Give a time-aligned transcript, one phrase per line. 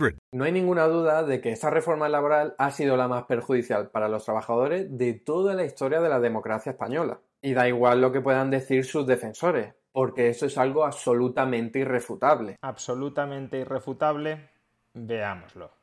[0.00, 0.18] 532 3500.
[0.32, 4.08] No hay ninguna duda de que esta reforma laboral ha sido la más perjudicial para
[4.08, 7.20] los trabajadores de toda la historia de la democracia española.
[7.42, 12.56] Y da igual lo que puedan decir sus defensores, porque eso es algo absolutamente irrefutable.
[12.60, 14.50] Absolutamente irrefutable.
[14.94, 15.79] Veámoslo.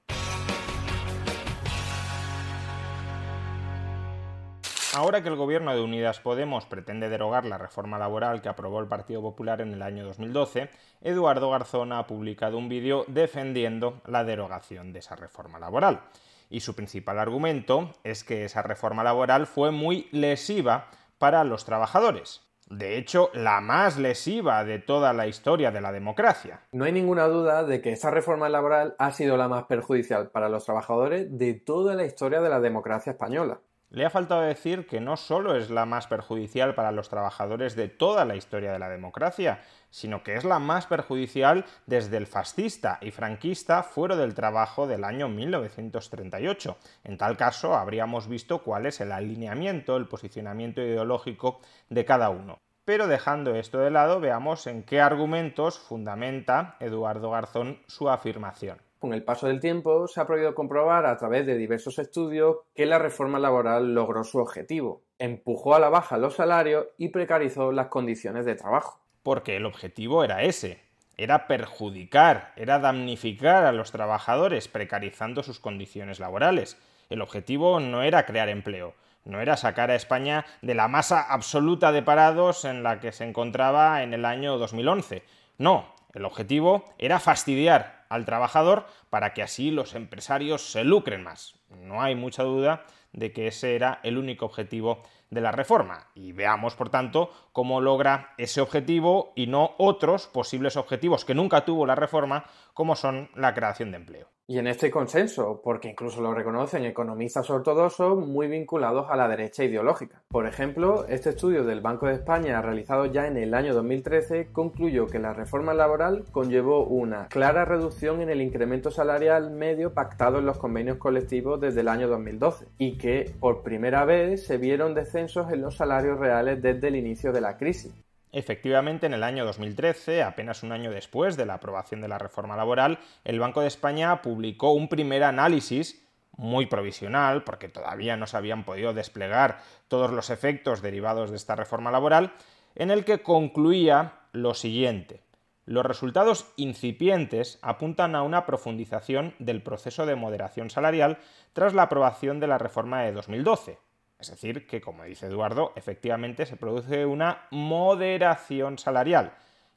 [4.97, 8.87] Ahora que el gobierno de Unidas Podemos pretende derogar la reforma laboral que aprobó el
[8.87, 10.71] Partido Popular en el año 2012,
[11.01, 16.01] Eduardo Garzón ha publicado un vídeo defendiendo la derogación de esa reforma laboral.
[16.49, 20.87] Y su principal argumento es que esa reforma laboral fue muy lesiva
[21.19, 22.41] para los trabajadores.
[22.67, 26.61] De hecho, la más lesiva de toda la historia de la democracia.
[26.71, 30.49] No hay ninguna duda de que esa reforma laboral ha sido la más perjudicial para
[30.49, 33.59] los trabajadores de toda la historia de la democracia española.
[33.89, 37.87] Le ha faltado decir que no solo es la más perjudicial para los trabajadores de
[37.87, 42.99] toda la historia de la democracia, sino que es la más perjudicial desde el fascista
[43.01, 46.77] y franquista fuero del trabajo del año 1938.
[47.05, 52.59] En tal caso, habríamos visto cuál es el alineamiento, el posicionamiento ideológico de cada uno.
[52.83, 58.86] Pero dejando esto de lado, veamos en qué argumentos fundamenta Eduardo Garzón su afirmación.
[58.99, 62.87] Con el paso del tiempo se ha podido comprobar a través de diversos estudios que
[62.87, 67.87] la reforma laboral logró su objetivo, empujó a la baja los salarios y precarizó las
[67.87, 68.99] condiciones de trabajo.
[69.21, 70.81] Porque el objetivo era ese,
[71.15, 76.77] era perjudicar, era damnificar a los trabajadores precarizando sus condiciones laborales.
[77.09, 81.91] El objetivo no era crear empleo, no era sacar a España de la masa absoluta
[81.91, 85.23] de parados en la que se encontraba en el año 2011.
[85.59, 91.55] No, el objetivo era fastidiar al trabajador para que así los empresarios se lucren más.
[91.69, 96.07] No hay mucha duda de que ese era el único objetivo de la reforma.
[96.15, 101.65] Y veamos, por tanto, cómo logra ese objetivo y no otros posibles objetivos que nunca
[101.65, 104.36] tuvo la reforma, como son la creación de empleo.
[104.49, 109.65] Y en este consenso, porque incluso lo reconocen economistas ortodoxos muy vinculados a la derecha
[109.65, 110.21] ideológica.
[110.29, 115.07] Por ejemplo, este estudio del Banco de España realizado ya en el año 2013 concluyó
[115.07, 120.45] que la reforma laboral conllevó una clara reducción en el incremento salarial medio pactado en
[120.45, 125.51] los convenios colectivos desde el año 2012 y que por primera vez se vieron descensos
[125.51, 127.91] en los salarios reales desde el inicio de la crisis.
[128.31, 132.57] Efectivamente, en el año 2013, apenas un año después de la aprobación de la reforma
[132.57, 136.03] laboral, el Banco de España publicó un primer análisis
[136.37, 141.55] muy provisional, porque todavía no se habían podido desplegar todos los efectos derivados de esta
[141.55, 142.33] reforma laboral,
[142.75, 145.21] en el que concluía lo siguiente.
[145.65, 151.17] Los resultados incipientes apuntan a una profundización del proceso de moderación salarial
[151.53, 153.79] tras la aprobación de la reforma de 2012,
[154.19, 159.33] es decir, que como dice Eduardo, efectivamente se produce una moderación salarial.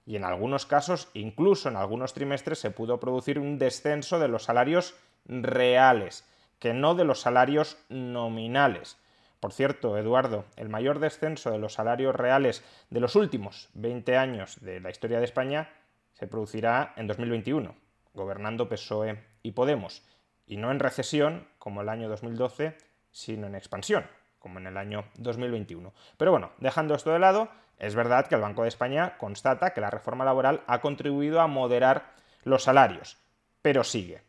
[0.06, 4.44] y en algunos casos, incluso en algunos trimestres, se pudo producir un descenso de los
[4.44, 4.96] salarios
[5.26, 6.26] reales,
[6.58, 8.96] que no de los salarios nominales.
[9.40, 14.60] Por cierto, Eduardo, el mayor descenso de los salarios reales de los últimos 20 años
[14.60, 15.70] de la historia de España
[16.12, 17.74] se producirá en 2021,
[18.12, 20.02] gobernando PSOE y Podemos,
[20.46, 22.76] y no en recesión como el año 2012,
[23.10, 24.04] sino en expansión,
[24.40, 25.92] como en el año 2021.
[26.16, 27.48] Pero bueno, dejando esto de lado,
[27.78, 31.46] es verdad que el Banco de España constata que la reforma laboral ha contribuido a
[31.46, 33.18] moderar los salarios,
[33.62, 34.22] pero sigue.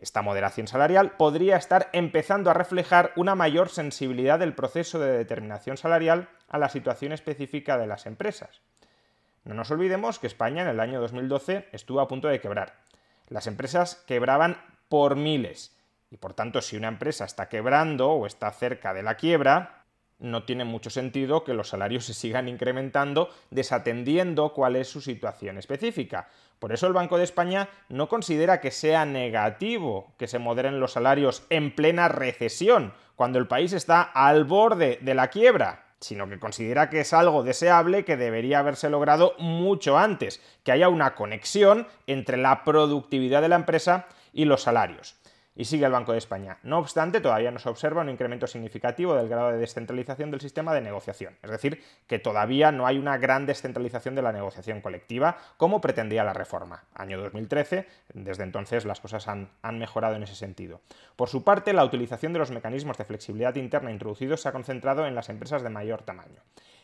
[0.00, 5.76] Esta moderación salarial podría estar empezando a reflejar una mayor sensibilidad del proceso de determinación
[5.76, 8.62] salarial a la situación específica de las empresas.
[9.44, 12.74] No nos olvidemos que España en el año 2012 estuvo a punto de quebrar.
[13.28, 14.56] Las empresas quebraban
[14.88, 15.76] por miles.
[16.10, 19.84] Y por tanto, si una empresa está quebrando o está cerca de la quiebra,
[20.18, 25.56] no tiene mucho sentido que los salarios se sigan incrementando desatendiendo cuál es su situación
[25.56, 26.28] específica.
[26.58, 30.92] Por eso el Banco de España no considera que sea negativo que se moderen los
[30.92, 36.38] salarios en plena recesión, cuando el país está al borde de la quiebra sino que
[36.38, 41.86] considera que es algo deseable que debería haberse logrado mucho antes, que haya una conexión
[42.06, 45.19] entre la productividad de la empresa y los salarios.
[45.56, 46.58] Y sigue el Banco de España.
[46.62, 50.72] No obstante, todavía no se observa un incremento significativo del grado de descentralización del sistema
[50.72, 51.36] de negociación.
[51.42, 56.24] Es decir, que todavía no hay una gran descentralización de la negociación colectiva como pretendía
[56.24, 56.84] la reforma.
[56.94, 60.80] Año 2013, desde entonces las cosas han, han mejorado en ese sentido.
[61.16, 65.06] Por su parte, la utilización de los mecanismos de flexibilidad interna introducidos se ha concentrado
[65.06, 66.40] en las empresas de mayor tamaño.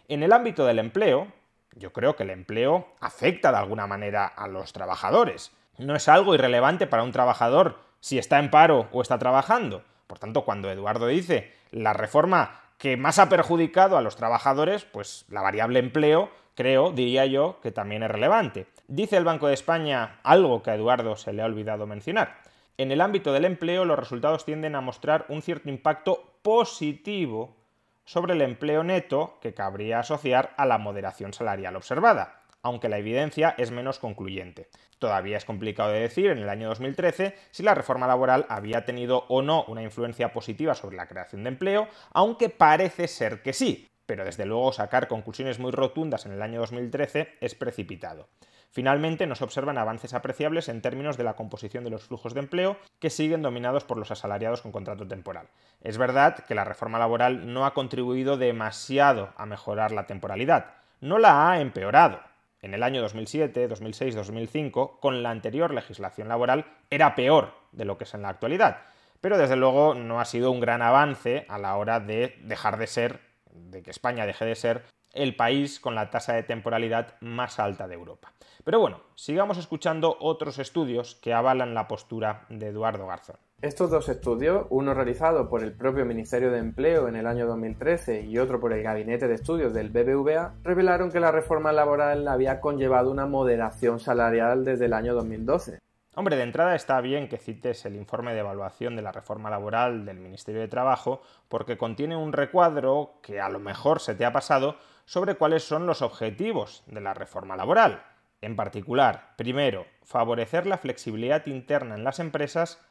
[0.08, 1.28] En el ámbito del empleo,
[1.76, 5.52] yo creo que el empleo afecta de alguna manera a los trabajadores.
[5.78, 9.82] No es algo irrelevante para un trabajador si está en paro o está trabajando.
[10.06, 15.24] Por tanto, cuando Eduardo dice la reforma que más ha perjudicado a los trabajadores, pues
[15.28, 18.66] la variable empleo, creo, diría yo, que también es relevante.
[18.86, 22.38] Dice el Banco de España algo que a Eduardo se le ha olvidado mencionar.
[22.78, 27.56] En el ámbito del empleo, los resultados tienden a mostrar un cierto impacto positivo
[28.04, 33.54] sobre el empleo neto que cabría asociar a la moderación salarial observada aunque la evidencia
[33.58, 34.68] es menos concluyente.
[34.98, 39.24] Todavía es complicado de decir en el año 2013 si la reforma laboral había tenido
[39.28, 43.88] o no una influencia positiva sobre la creación de empleo, aunque parece ser que sí,
[44.04, 48.26] pero desde luego sacar conclusiones muy rotundas en el año 2013 es precipitado.
[48.72, 52.40] Finalmente, no se observan avances apreciables en términos de la composición de los flujos de
[52.40, 55.48] empleo, que siguen dominados por los asalariados con contrato temporal.
[55.82, 61.18] Es verdad que la reforma laboral no ha contribuido demasiado a mejorar la temporalidad, no
[61.18, 62.20] la ha empeorado,
[62.62, 67.98] en el año 2007, 2006, 2005, con la anterior legislación laboral, era peor de lo
[67.98, 68.78] que es en la actualidad.
[69.20, 72.86] Pero desde luego no ha sido un gran avance a la hora de dejar de
[72.86, 73.20] ser,
[73.50, 77.88] de que España deje de ser el país con la tasa de temporalidad más alta
[77.88, 78.32] de Europa.
[78.64, 83.36] Pero bueno, sigamos escuchando otros estudios que avalan la postura de Eduardo Garzón.
[83.62, 88.20] Estos dos estudios, uno realizado por el propio Ministerio de Empleo en el año 2013
[88.20, 92.60] y otro por el Gabinete de Estudios del BBVA, revelaron que la reforma laboral había
[92.60, 95.80] conllevado una moderación salarial desde el año 2012.
[96.16, 100.04] Hombre, de entrada está bien que cites el informe de evaluación de la reforma laboral
[100.04, 104.32] del Ministerio de Trabajo porque contiene un recuadro que a lo mejor se te ha
[104.34, 104.76] pasado
[105.06, 108.02] sobre cuáles son los objetivos de la reforma laboral.
[108.42, 112.86] En particular, primero, favorecer la flexibilidad interna en las empresas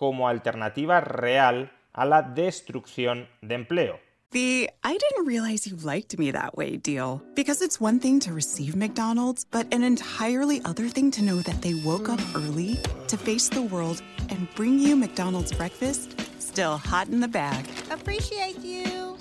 [0.00, 4.00] como alternativa real a la destrucción de empleo.
[4.30, 7.20] The I didn't realize you liked me that way deal.
[7.34, 11.60] Because it's one thing to receive McDonald's, but an entirely other thing to know that
[11.60, 12.78] they woke up early
[13.08, 17.66] to face the world and bring you McDonald's breakfast still hot in the bag.
[17.90, 19.18] Appreciate you.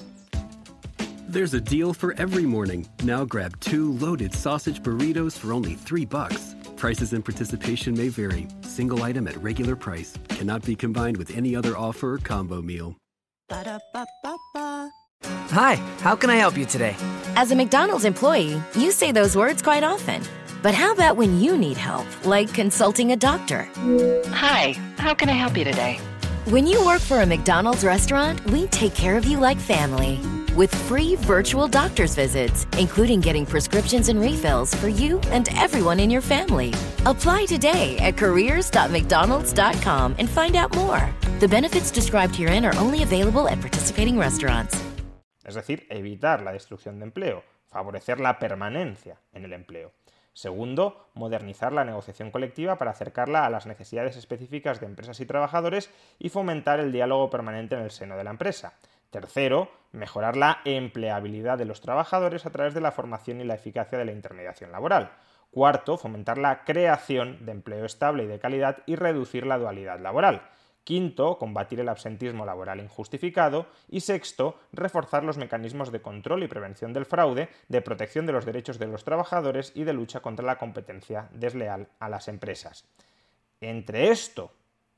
[1.27, 2.87] There's a deal for every morning.
[3.03, 6.55] Now grab two loaded sausage burritos for only three bucks.
[6.79, 8.47] Prices and participation may vary.
[8.61, 12.95] Single item at regular price cannot be combined with any other offer or combo meal.
[13.49, 14.89] Ba-da-ba-ba-ba.
[15.51, 16.95] Hi, how can I help you today?
[17.35, 20.21] As a McDonald's employee, you say those words quite often.
[20.63, 23.67] But how about when you need help, like consulting a doctor?
[24.29, 25.97] Hi, how can I help you today?
[26.45, 30.17] When you work for a McDonald's restaurant, we take care of you like family.
[30.59, 36.09] With free virtual doctor's visits, including getting prescriptions and refills for you and everyone in
[36.09, 36.73] your family.
[37.05, 41.15] Apply today at careers.mcdonalds.com and find out more.
[41.39, 44.77] The benefits described herein are only available at participating restaurants.
[45.45, 49.93] Es decir, evitar la destrucción de empleo, favorecer la permanencia en el empleo.
[50.33, 55.89] Segundo, modernizar la negociación colectiva para acercarla a las necesidades específicas de empresas y trabajadores
[56.19, 58.73] y fomentar el diálogo permanente en el seno de la empresa.
[59.09, 63.97] Tercero, mejorar la empleabilidad de los trabajadores a través de la formación y la eficacia
[63.97, 65.11] de la intermediación laboral.
[65.51, 70.43] Cuarto, fomentar la creación de empleo estable y de calidad y reducir la dualidad laboral.
[70.83, 73.67] Quinto, combatir el absentismo laboral injustificado.
[73.89, 78.45] Y sexto, reforzar los mecanismos de control y prevención del fraude, de protección de los
[78.45, 82.85] derechos de los trabajadores y de lucha contra la competencia desleal a las empresas.
[83.61, 84.51] Entre esto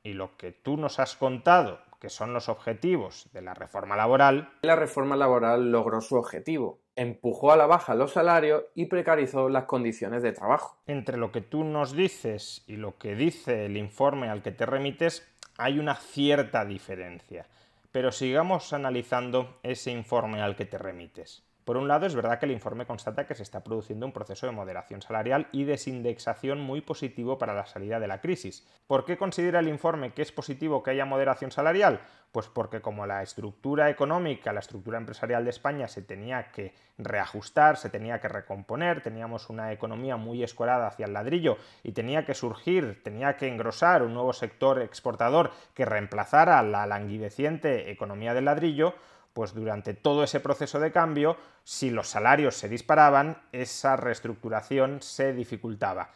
[0.03, 4.49] y lo que tú nos has contado, que son los objetivos de la reforma laboral.
[4.63, 9.65] La reforma laboral logró su objetivo, empujó a la baja los salarios y precarizó las
[9.65, 10.81] condiciones de trabajo.
[10.87, 14.65] Entre lo que tú nos dices y lo que dice el informe al que te
[14.65, 17.45] remites, hay una cierta diferencia.
[17.91, 21.43] Pero sigamos analizando ese informe al que te remites.
[21.65, 24.47] Por un lado, es verdad que el informe constata que se está produciendo un proceso
[24.47, 28.67] de moderación salarial y desindexación muy positivo para la salida de la crisis.
[28.87, 32.01] ¿Por qué considera el informe que es positivo que haya moderación salarial?
[32.31, 37.77] Pues porque como la estructura económica, la estructura empresarial de España se tenía que reajustar,
[37.77, 42.33] se tenía que recomponer, teníamos una economía muy escorada hacia el ladrillo y tenía que
[42.33, 48.95] surgir, tenía que engrosar un nuevo sector exportador que reemplazara la languideciente economía del ladrillo,
[49.33, 55.33] pues durante todo ese proceso de cambio, si los salarios se disparaban, esa reestructuración se
[55.33, 56.09] dificultaba.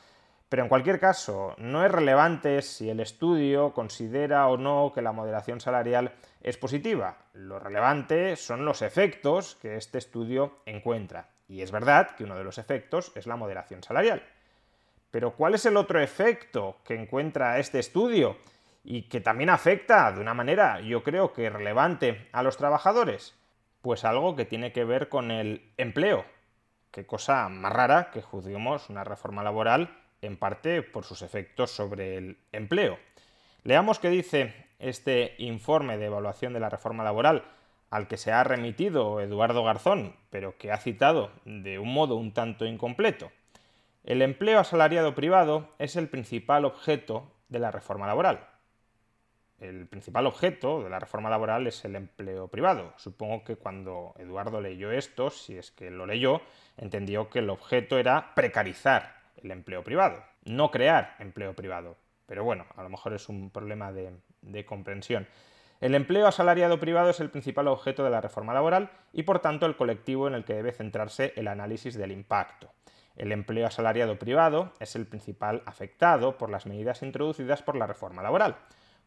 [0.50, 5.12] Pero en cualquier caso, no es relevante si el estudio considera o no que la
[5.12, 7.18] moderación salarial es positiva.
[7.34, 11.30] Lo relevante son los efectos que este estudio encuentra.
[11.48, 14.24] Y es verdad que uno de los efectos es la moderación salarial.
[15.10, 18.38] Pero ¿cuál es el otro efecto que encuentra este estudio?
[18.86, 23.36] Y que también afecta de una manera, yo creo que relevante a los trabajadores?
[23.82, 26.24] Pues algo que tiene que ver con el empleo.
[26.92, 32.18] Qué cosa más rara que juzguemos una reforma laboral en parte por sus efectos sobre
[32.18, 33.00] el empleo.
[33.64, 37.44] Leamos qué dice este informe de evaluación de la reforma laboral
[37.90, 42.34] al que se ha remitido Eduardo Garzón, pero que ha citado de un modo un
[42.34, 43.32] tanto incompleto.
[44.04, 48.48] El empleo asalariado privado es el principal objeto de la reforma laboral
[49.60, 52.94] el principal objeto de la reforma laboral es el empleo privado.
[52.98, 56.42] Supongo que cuando Eduardo leyó esto, si es que lo leyó,
[56.78, 61.98] entendió que el objeto era precarizar el empleo privado, no crear empleo privado.
[62.26, 65.28] Pero bueno, a lo mejor es un problema de, de comprensión.
[65.82, 69.66] El empleo asalariado privado es el principal objeto de la reforma laboral y por tanto
[69.66, 72.72] el colectivo en el que debe centrarse el análisis del impacto.
[73.16, 78.22] El empleo asalariado privado es el principal afectado por las medidas introducidas por la reforma
[78.22, 78.58] laboral.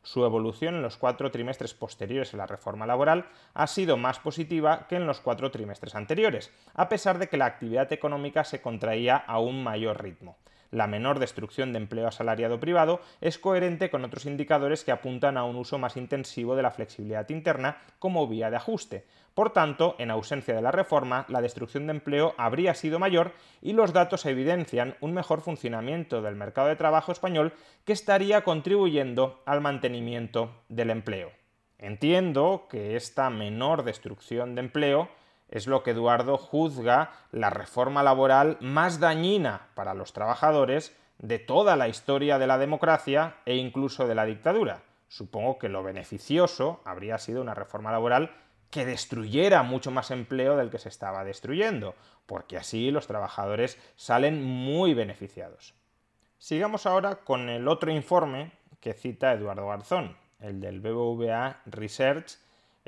[0.02, 4.86] Su evolución en los cuatro trimestres posteriores a la reforma laboral ha sido más positiva
[4.88, 9.16] que en los cuatro trimestres anteriores, a pesar de que la actividad económica se contraía
[9.16, 10.38] a un mayor ritmo
[10.70, 15.44] la menor destrucción de empleo asalariado privado es coherente con otros indicadores que apuntan a
[15.44, 19.04] un uso más intensivo de la flexibilidad interna como vía de ajuste.
[19.34, 23.32] Por tanto, en ausencia de la reforma, la destrucción de empleo habría sido mayor
[23.62, 27.52] y los datos evidencian un mejor funcionamiento del mercado de trabajo español
[27.84, 31.30] que estaría contribuyendo al mantenimiento del empleo.
[31.78, 35.08] Entiendo que esta menor destrucción de empleo
[35.48, 41.76] es lo que Eduardo juzga la reforma laboral más dañina para los trabajadores de toda
[41.76, 44.82] la historia de la democracia e incluso de la dictadura.
[45.08, 48.30] Supongo que lo beneficioso habría sido una reforma laboral
[48.70, 51.94] que destruyera mucho más empleo del que se estaba destruyendo,
[52.26, 55.74] porque así los trabajadores salen muy beneficiados.
[56.38, 62.38] Sigamos ahora con el otro informe que cita Eduardo Garzón, el del BBVA Research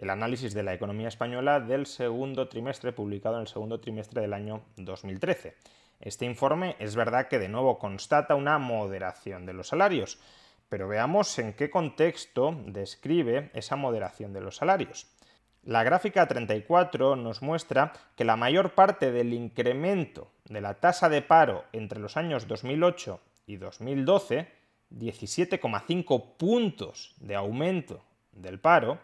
[0.00, 4.32] el análisis de la economía española del segundo trimestre, publicado en el segundo trimestre del
[4.32, 5.54] año 2013.
[6.00, 10.18] Este informe es verdad que de nuevo constata una moderación de los salarios,
[10.70, 15.06] pero veamos en qué contexto describe esa moderación de los salarios.
[15.62, 21.20] La gráfica 34 nos muestra que la mayor parte del incremento de la tasa de
[21.20, 24.48] paro entre los años 2008 y 2012,
[24.90, 28.02] 17,5 puntos de aumento
[28.32, 28.98] del paro,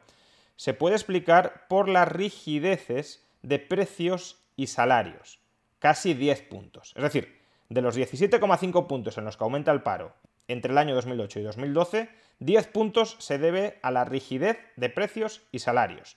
[0.56, 5.40] se puede explicar por las rigideces de precios y salarios,
[5.78, 6.92] casi 10 puntos.
[6.96, 10.14] Es decir, de los 17,5 puntos en los que aumenta el paro
[10.48, 12.08] entre el año 2008 y 2012,
[12.38, 16.16] 10 puntos se debe a la rigidez de precios y salarios.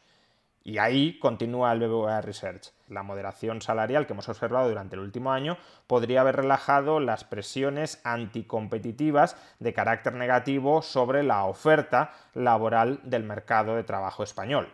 [0.63, 2.71] Y ahí continúa el BBVA Research.
[2.87, 8.01] La moderación salarial que hemos observado durante el último año podría haber relajado las presiones
[8.03, 14.71] anticompetitivas de carácter negativo sobre la oferta laboral del mercado de trabajo español.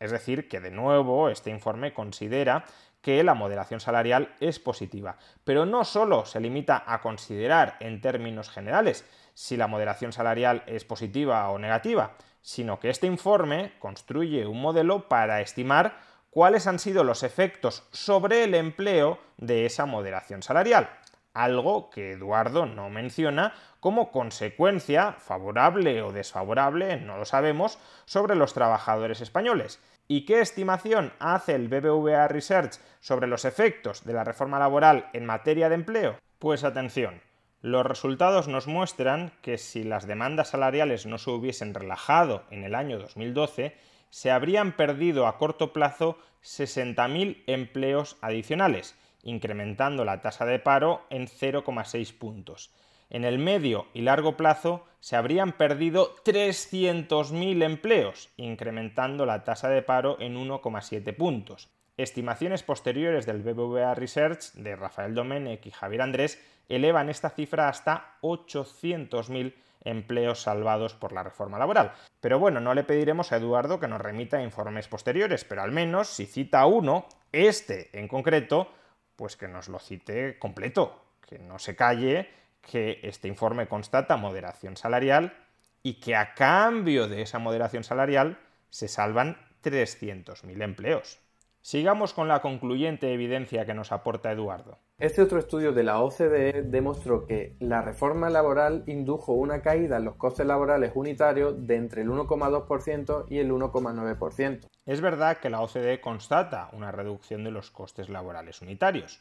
[0.00, 2.64] Es decir, que de nuevo este informe considera
[3.02, 8.50] que la moderación salarial es positiva, pero no solo se limita a considerar en términos
[8.50, 14.60] generales si la moderación salarial es positiva o negativa, sino que este informe construye un
[14.60, 15.98] modelo para estimar
[16.30, 20.88] cuáles han sido los efectos sobre el empleo de esa moderación salarial.
[21.32, 28.52] algo que Eduardo no menciona como consecuencia, favorable o desfavorable, no lo sabemos, sobre los
[28.52, 29.80] trabajadores españoles.
[30.08, 35.24] ¿Y qué estimación hace el BBVA Research sobre los efectos de la reforma laboral en
[35.24, 36.18] materia de empleo?
[36.40, 37.22] Pues atención,
[37.62, 42.74] los resultados nos muestran que si las demandas salariales no se hubiesen relajado en el
[42.74, 43.76] año 2012,
[44.08, 51.26] se habrían perdido a corto plazo 60.000 empleos adicionales, incrementando la tasa de paro en
[51.26, 52.72] 0,6 puntos.
[53.10, 59.82] En el medio y largo plazo se habrían perdido 300.000 empleos, incrementando la tasa de
[59.82, 61.68] paro en 1,7 puntos.
[62.02, 68.16] Estimaciones posteriores del BBVA Research de Rafael Domenech y Javier Andrés elevan esta cifra hasta
[68.22, 69.54] 800.000
[69.84, 71.92] empleos salvados por la reforma laboral.
[72.22, 76.08] Pero bueno, no le pediremos a Eduardo que nos remita informes posteriores, pero al menos
[76.08, 78.72] si cita uno, este en concreto,
[79.14, 82.30] pues que nos lo cite completo, que no se calle,
[82.62, 85.34] que este informe constata moderación salarial
[85.82, 88.38] y que a cambio de esa moderación salarial
[88.70, 91.20] se salvan 300.000 empleos.
[91.62, 94.78] Sigamos con la concluyente evidencia que nos aporta Eduardo.
[94.98, 100.06] Este otro estudio de la OCDE demostró que la reforma laboral indujo una caída en
[100.06, 104.68] los costes laborales unitarios de entre el 1,2% y el 1,9%.
[104.86, 109.20] Es verdad que la OCDE constata una reducción de los costes laborales unitarios,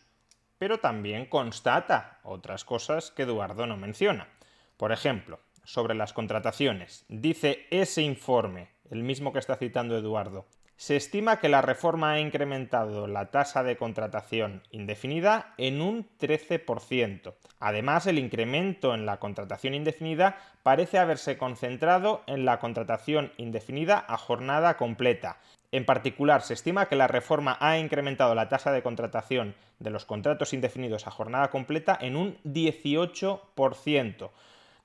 [0.58, 4.30] pero también constata otras cosas que Eduardo no menciona.
[4.78, 10.46] Por ejemplo, sobre las contrataciones, dice ese informe, el mismo que está citando Eduardo,
[10.80, 17.34] se estima que la reforma ha incrementado la tasa de contratación indefinida en un 13%.
[17.60, 24.18] Además, el incremento en la contratación indefinida parece haberse concentrado en la contratación indefinida a
[24.18, 25.40] jornada completa.
[25.74, 30.06] En particular, se estima que la reforma ha incrementado la tasa de contratación de los
[30.06, 34.30] contratos indefinidos a jornada completa en un 18%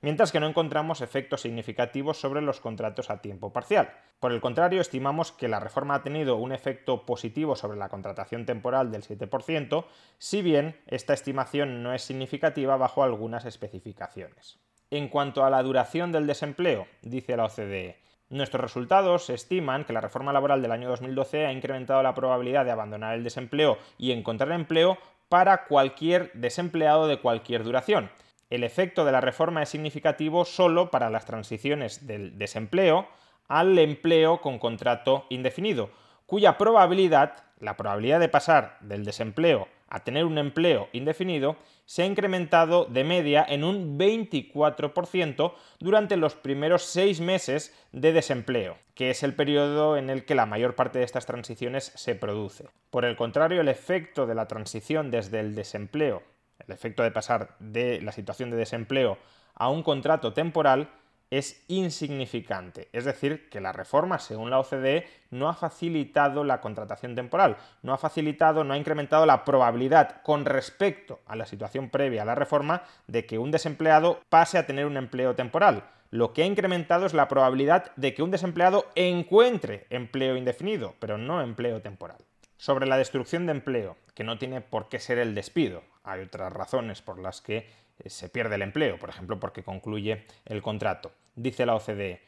[0.05, 3.89] mientras que no encontramos efectos significativos sobre los contratos a tiempo parcial.
[4.19, 8.45] Por el contrario, estimamos que la reforma ha tenido un efecto positivo sobre la contratación
[8.45, 9.85] temporal del 7%,
[10.19, 14.59] si bien esta estimación no es significativa bajo algunas especificaciones.
[14.91, 17.97] En cuanto a la duración del desempleo, dice la OCDE,
[18.29, 22.71] Nuestros resultados estiman que la reforma laboral del año 2012 ha incrementado la probabilidad de
[22.71, 28.11] abandonar el desempleo y encontrar empleo para cualquier desempleado de cualquier duración,
[28.55, 33.07] el efecto de la reforma es significativo solo para las transiciones del desempleo
[33.47, 35.91] al empleo con contrato indefinido,
[36.25, 42.05] cuya probabilidad, la probabilidad de pasar del desempleo a tener un empleo indefinido, se ha
[42.05, 49.21] incrementado de media en un 24% durante los primeros seis meses de desempleo, que es
[49.21, 52.65] el periodo en el que la mayor parte de estas transiciones se produce.
[52.89, 56.23] Por el contrario, el efecto de la transición desde el desempleo
[56.67, 59.17] el efecto de pasar de la situación de desempleo
[59.53, 60.89] a un contrato temporal
[61.31, 62.87] es insignificante.
[62.93, 67.93] Es decir, que la reforma, según la OCDE, no ha facilitado la contratación temporal, no
[67.93, 72.35] ha facilitado, no ha incrementado la probabilidad con respecto a la situación previa a la
[72.35, 75.83] reforma de que un desempleado pase a tener un empleo temporal.
[76.11, 81.17] Lo que ha incrementado es la probabilidad de que un desempleado encuentre empleo indefinido, pero
[81.17, 82.19] no empleo temporal.
[82.57, 85.83] Sobre la destrucción de empleo, que no tiene por qué ser el despido.
[86.05, 87.57] Hay otras razones por las que
[87.99, 91.11] eh, se pierde el empleo, por ejemplo, porque concluye el contrato.
[91.35, 92.21] Dice la OCDE,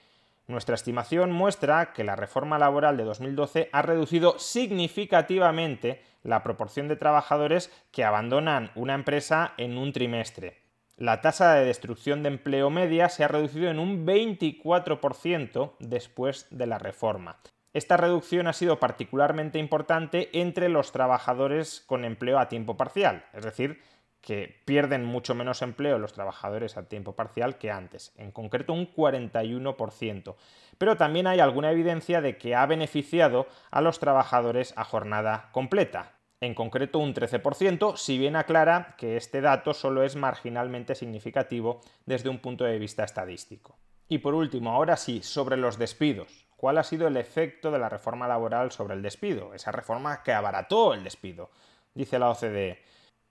[0.47, 6.95] nuestra estimación muestra que la reforma laboral de 2012 ha reducido significativamente la proporción de
[6.95, 10.57] trabajadores que abandonan una empresa en un trimestre.
[10.95, 16.65] La tasa de destrucción de empleo media se ha reducido en un 24% después de
[16.65, 17.37] la reforma.
[17.77, 23.43] Esta reducción ha sido particularmente importante entre los trabajadores con empleo a tiempo parcial, es
[23.43, 23.83] decir,
[24.19, 28.91] que pierden mucho menos empleo los trabajadores a tiempo parcial que antes, en concreto un
[28.91, 30.35] 41%.
[30.79, 36.13] Pero también hay alguna evidencia de que ha beneficiado a los trabajadores a jornada completa,
[36.41, 42.29] en concreto un 13%, si bien aclara que este dato solo es marginalmente significativo desde
[42.29, 43.77] un punto de vista estadístico.
[44.07, 46.46] Y por último, ahora sí, sobre los despidos.
[46.57, 49.53] ¿Cuál ha sido el efecto de la reforma laboral sobre el despido?
[49.53, 51.51] Esa reforma que abarató el despido.
[51.93, 52.83] Dice la OCDE.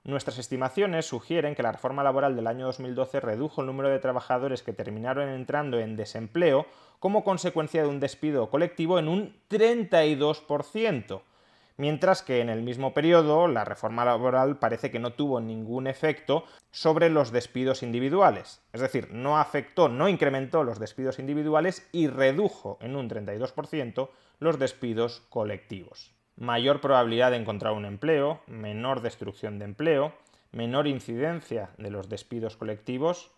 [0.05, 4.63] Nuestras estimaciones sugieren que la reforma laboral del año 2012 redujo el número de trabajadores
[4.63, 6.67] que terminaron entrando en desempleo
[7.01, 11.23] como consecuencia de un despido colectivo en un 32%
[11.77, 16.45] mientras que en el mismo periodo la reforma laboral parece que no tuvo ningún efecto
[16.71, 18.63] sobre los despidos individuales.
[18.73, 24.09] Es decir, no afectó, no incrementó los despidos individuales y redujo en un 32%
[24.39, 26.15] los despidos colectivos.
[26.37, 30.13] Mayor probabilidad de encontrar un empleo, menor destrucción de empleo,
[30.53, 33.31] menor incidencia de los despidos colectivos,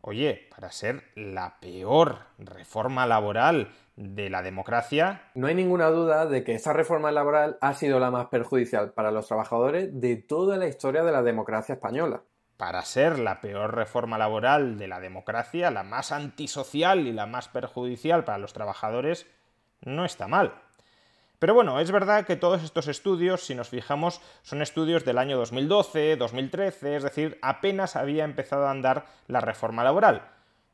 [0.00, 5.22] oye, para ser la peor reforma laboral de la democracia.
[5.34, 9.10] No hay ninguna duda de que esa reforma laboral ha sido la más perjudicial para
[9.10, 12.22] los trabajadores de toda la historia de la democracia española.
[12.56, 17.48] Para ser la peor reforma laboral de la democracia, la más antisocial y la más
[17.48, 19.26] perjudicial para los trabajadores,
[19.80, 20.54] no está mal.
[21.38, 25.36] Pero bueno, es verdad que todos estos estudios, si nos fijamos, son estudios del año
[25.38, 30.28] 2012, 2013, es decir, apenas había empezado a andar la reforma laboral.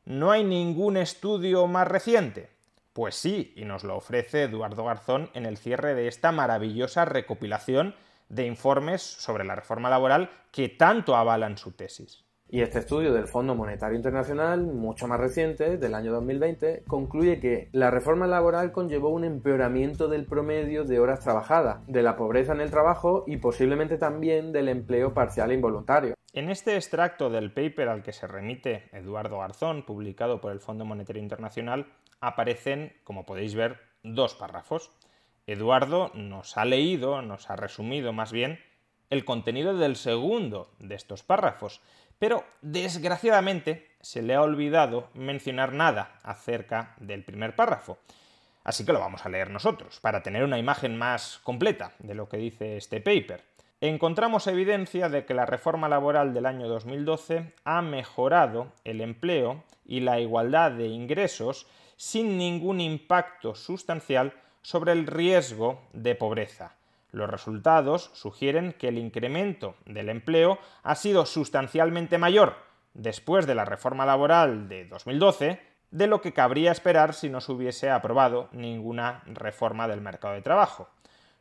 [0.05, 2.49] ¿No hay ningún estudio más reciente?
[2.93, 7.93] Pues sí, y nos lo ofrece Eduardo Garzón en el cierre de esta maravillosa recopilación
[8.29, 12.24] de informes sobre la reforma laboral que tanto avalan su tesis.
[12.47, 17.69] Y este estudio del Fondo Monetario Internacional, mucho más reciente, del año 2020, concluye que
[17.71, 22.61] la reforma laboral conllevó un empeoramiento del promedio de horas trabajadas, de la pobreza en
[22.61, 26.13] el trabajo y posiblemente también del empleo parcial e involuntario.
[26.33, 30.85] En este extracto del paper al que se remite Eduardo Garzón, publicado por el Fondo
[30.85, 31.87] Monetario Internacional,
[32.21, 34.91] aparecen, como podéis ver, dos párrafos.
[35.47, 38.59] Eduardo nos ha leído, nos ha resumido más bien,
[39.09, 41.81] el contenido del segundo de estos párrafos,
[42.19, 47.97] pero desgraciadamente se le ha olvidado mencionar nada acerca del primer párrafo.
[48.63, 52.27] Así que lo vamos a leer nosotros, para tener una imagen más completa de lo
[52.27, 53.43] que dice este paper.
[53.81, 59.99] Encontramos evidencia de que la reforma laboral del año 2012 ha mejorado el empleo y
[59.99, 66.75] la igualdad de ingresos sin ningún impacto sustancial sobre el riesgo de pobreza,
[67.15, 72.57] los resultados sugieren que el incremento del empleo ha sido sustancialmente mayor
[72.93, 77.53] después de la reforma laboral de 2012 de lo que cabría esperar si no se
[77.53, 80.89] hubiese aprobado ninguna reforma del mercado de trabajo.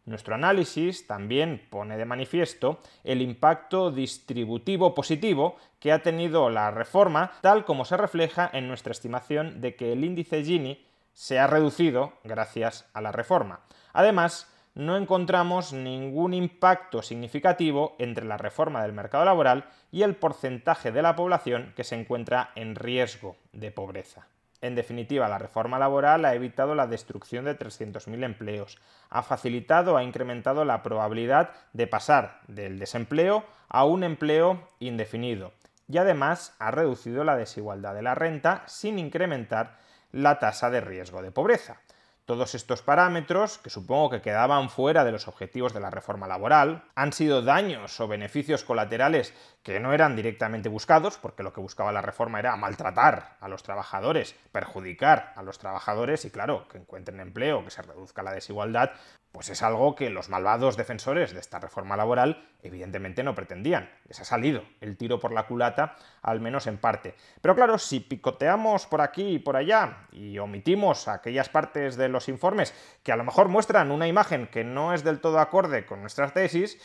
[0.05, 7.33] Nuestro análisis también pone de manifiesto el impacto distributivo positivo que ha tenido la reforma,
[7.41, 12.13] tal como se refleja en nuestra estimación de que el índice Gini se ha reducido
[12.23, 13.61] gracias a la reforma.
[13.93, 20.91] Además, no encontramos ningún impacto significativo entre la reforma del mercado laboral y el porcentaje
[20.91, 24.27] de la población que se encuentra en riesgo de pobreza.
[24.61, 28.79] En definitiva, la reforma laboral ha evitado la destrucción de 300.000 empleos,
[29.11, 35.53] ha facilitado, ha incrementado la probabilidad de pasar del desempleo a un empleo indefinido
[35.87, 39.77] y además ha reducido la desigualdad de la renta sin incrementar
[40.13, 41.84] la tasa de riesgo de pobreza.
[42.27, 46.85] Todos estos parámetros, que supongo que quedaban fuera de los objetivos de la reforma laboral,
[46.95, 51.93] han sido daños o beneficios colaterales que no eran directamente buscados, porque lo que buscaba
[51.93, 57.21] la reforma era maltratar a los trabajadores, perjudicar a los trabajadores y, claro, que encuentren
[57.21, 58.93] empleo, que se reduzca la desigualdad,
[59.35, 63.91] pues es algo que los malvados defensores de esta reforma laboral evidentemente no pretendían.
[64.07, 67.17] Les ha salido el tiro por la culata, al menos en parte.
[67.43, 72.29] Pero claro, si picoteamos por aquí y por allá y omitimos aquellas partes de los
[72.29, 76.01] informes que a lo mejor muestran una imagen que no es del todo acorde con
[76.01, 76.79] nuestras tesis,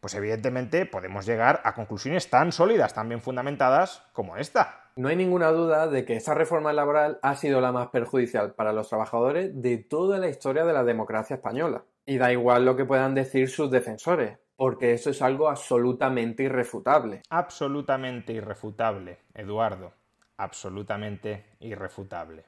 [0.00, 4.92] pues evidentemente podemos llegar a conclusiones tan sólidas, tan bien fundamentadas como esta.
[4.94, 8.72] No hay ninguna duda de que esa reforma laboral ha sido la más perjudicial para
[8.72, 11.82] los trabajadores de toda la historia de la democracia española.
[12.08, 17.22] Y da igual lo que puedan decir sus defensores, porque eso es algo absolutamente irrefutable.
[17.30, 19.92] Absolutamente irrefutable, Eduardo.
[20.36, 22.44] Absolutamente irrefutable.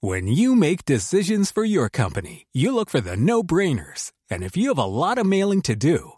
[0.00, 4.12] When you make decisions for your company, you look for the no-brainers.
[4.30, 6.17] And if you have a lot of mailing to do,